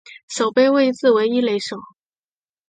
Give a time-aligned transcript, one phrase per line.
[0.27, 1.77] 守备位置为一垒手。